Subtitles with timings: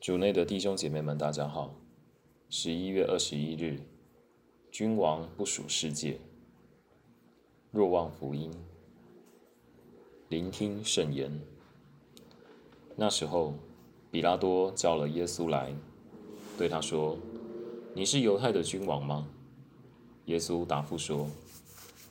[0.00, 1.74] 主内的弟兄姐妹们，大家好。
[2.48, 3.78] 十一月二十一日，
[4.72, 6.18] 君王不属世界。
[7.70, 8.50] 若望福音，
[10.30, 11.30] 聆听圣言。
[12.96, 13.52] 那时候，
[14.10, 15.74] 比拉多叫了耶稣来，
[16.56, 17.18] 对他说
[17.92, 19.28] ：“你是犹太的君王吗？”
[20.24, 21.28] 耶稣答复说：“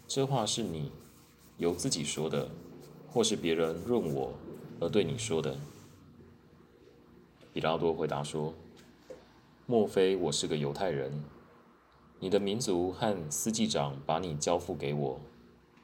[0.07, 0.91] 这话是你
[1.57, 2.51] 由自己说的，
[3.11, 4.31] 或是别人论我
[4.79, 5.57] 而对你说的？”
[7.59, 8.53] 比拉多回答说
[9.67, 11.25] ：“莫非我是个犹太人？
[12.17, 15.19] 你的民族和司祭长把你交付给我，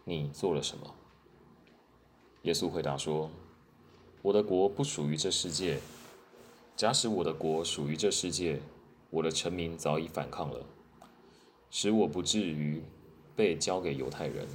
[0.05, 0.95] 你做了什么？”
[2.43, 3.29] 耶稣回答说
[4.23, 5.81] ：“我的国不属于这世界。
[6.77, 8.61] 假使我的国属于这世界，
[9.09, 10.65] 我的臣民早已反抗了，
[11.69, 12.81] 使我不至于
[13.35, 14.47] 被交给犹太人。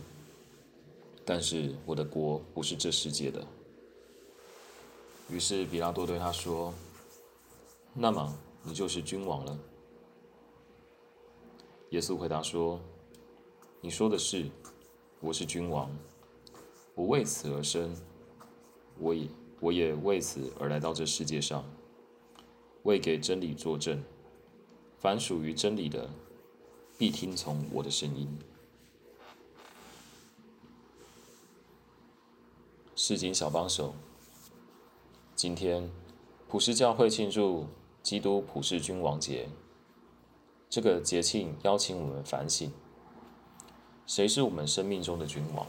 [1.27, 3.47] 但是我的国不是这世界的。”
[5.31, 6.73] 于是比拉多对他说。
[7.93, 9.59] 那么你就是君王了。
[11.91, 12.81] 耶稣回答说
[13.83, 14.49] ：“你说的是，
[15.19, 15.91] 我是君王。
[16.95, 17.93] 我为此而生，
[18.99, 19.29] 我也
[19.59, 21.65] 我也为此而来到这世界上，
[22.85, 24.01] 为给真理作证。
[24.99, 26.09] 凡属于真理的，
[26.97, 28.39] 必听从我的声音。”
[32.95, 33.95] 圣经小帮手，
[35.35, 35.91] 今天
[36.47, 37.67] 普世教会庆祝。
[38.03, 39.49] 基督普世君王节，
[40.71, 42.73] 这个节庆邀请我们反省：
[44.07, 45.67] 谁是我们生命中的君王？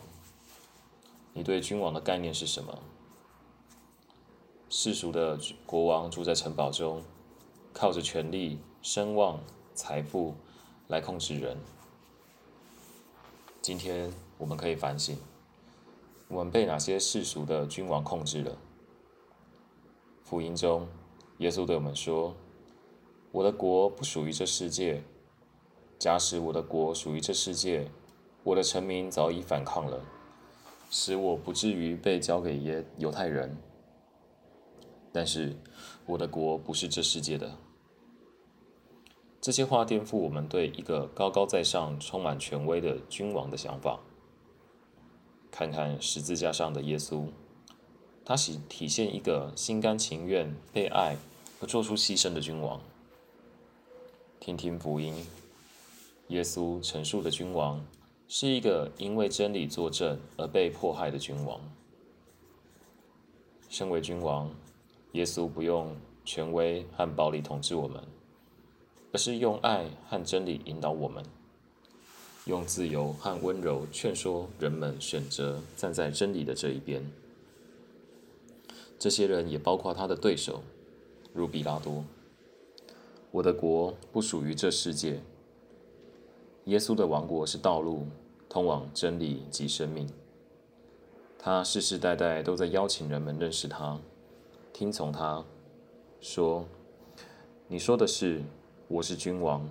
[1.33, 2.79] 你对君王的概念是什么？
[4.69, 7.03] 世俗的国王住在城堡中，
[7.73, 9.41] 靠着权力、声望、
[9.75, 10.33] 财富
[10.87, 11.57] 来控制人。
[13.61, 15.17] 今天我们可以反省：
[16.29, 18.57] 我们被哪些世俗的君王控制了？
[20.23, 20.87] 福音中。
[21.41, 22.35] 耶稣对我们说
[23.33, 25.01] ：“我的国不属于这世界。
[25.97, 27.89] 假使我的国属于这世界，
[28.43, 30.05] 我的臣民早已反抗了，
[30.91, 33.57] 使我不至于被交给耶犹太人。
[35.11, 35.55] 但是
[36.05, 37.57] 我的国不是这世界的。”
[39.41, 43.99] 这些话颠覆我们对一个高高在上、充满权威的君王的想法。
[45.49, 47.29] 看看十字架上的耶稣，
[48.23, 51.17] 他喜体现一个心甘情愿被爱。
[51.61, 52.81] 和做出牺牲的君王，
[54.39, 55.13] 听听福音，
[56.29, 57.85] 耶稣陈述的君王
[58.27, 61.61] 是一个因为真理作证而被迫害的君王。
[63.69, 64.49] 身为君王，
[65.11, 65.95] 耶稣不用
[66.25, 68.03] 权威和暴力统治我们，
[69.13, 71.23] 而是用爱和真理引导我们，
[72.45, 77.05] 用自由和温柔劝说人们选择站在真理的这一边。
[78.97, 80.63] 这些人也包括他的对手。
[81.33, 82.03] 如比拉多，
[83.31, 85.21] 我的国不属于这世界。
[86.65, 88.05] 耶稣的王国是道路，
[88.49, 90.07] 通往真理及生命。
[91.39, 93.97] 他世世代代都在邀请人们认识他，
[94.73, 95.43] 听从他。
[96.19, 96.65] 说
[97.67, 98.43] ：“你说的是，
[98.87, 99.67] 我是君王，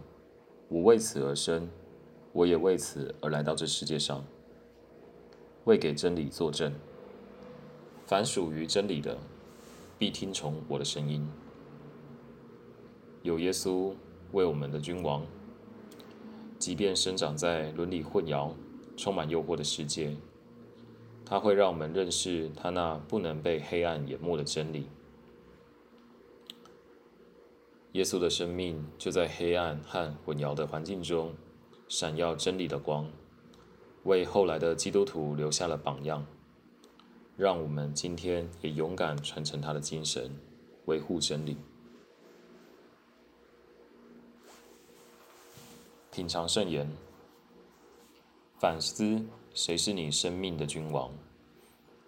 [0.69, 1.69] 我为此而生，
[2.33, 4.25] 我也为此而来到这世界上，
[5.65, 6.73] 为给真理作证。
[8.07, 9.17] 凡属于真理的，
[9.97, 11.29] 必听从我的声音。”
[13.23, 13.93] 有耶稣
[14.33, 15.27] 为我们的君王，
[16.59, 18.53] 即便生长在伦理混淆、
[18.97, 20.17] 充满诱惑的世界，
[21.25, 24.87] 他会让我们认识他那不能被黑暗淹没的真理。
[27.93, 31.35] 耶稣的生命就在黑暗和混淆的环境中
[31.89, 33.11] 闪耀真理的光，
[34.05, 36.25] 为后来的基督徒留下了榜样。
[37.37, 40.31] 让我们今天也勇敢传承他的精神，
[40.85, 41.57] 维护真理。
[46.11, 46.91] 品尝圣言，
[48.59, 51.13] 反思谁是你生命的君王？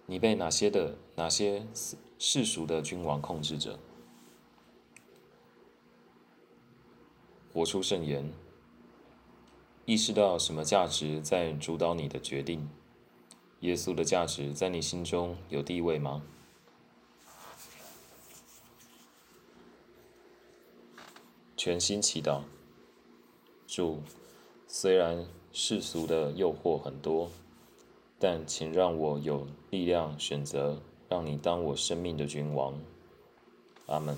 [0.05, 1.65] 你被哪些的哪些
[2.19, 3.79] 世俗的君王控制着？
[7.53, 8.29] 活出圣言，
[9.85, 12.67] 意识到什么价值在主导你的决定？
[13.61, 16.21] 耶稣的价值在你心中有地位吗？
[21.55, 22.41] 全心祈祷。
[23.75, 23.97] 主，
[24.67, 27.27] 虽然世俗的诱惑很多，
[28.19, 30.77] 但请让我有力量选择
[31.09, 32.79] 让你当我生命的君王。
[33.87, 34.15] 阿门。